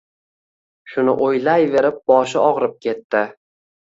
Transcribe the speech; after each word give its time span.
Shuni 0.93 1.13
o’ylayverib, 1.25 2.01
boshi 2.11 2.41
ogʻrib 2.45 2.75
ketdi. 2.87 3.21